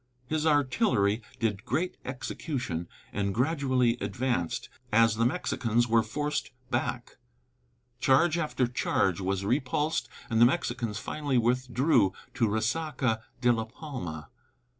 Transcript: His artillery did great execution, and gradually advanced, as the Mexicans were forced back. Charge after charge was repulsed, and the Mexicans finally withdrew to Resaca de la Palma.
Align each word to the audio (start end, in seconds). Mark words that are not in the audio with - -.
His 0.25 0.47
artillery 0.47 1.21
did 1.37 1.63
great 1.63 1.95
execution, 2.03 2.87
and 3.13 3.35
gradually 3.35 3.97
advanced, 4.01 4.67
as 4.91 5.13
the 5.15 5.27
Mexicans 5.27 5.87
were 5.87 6.01
forced 6.01 6.49
back. 6.71 7.17
Charge 7.99 8.35
after 8.35 8.65
charge 8.65 9.21
was 9.21 9.45
repulsed, 9.45 10.09
and 10.27 10.41
the 10.41 10.45
Mexicans 10.47 10.97
finally 10.97 11.37
withdrew 11.37 12.13
to 12.33 12.47
Resaca 12.49 13.21
de 13.41 13.53
la 13.53 13.65
Palma. 13.65 14.29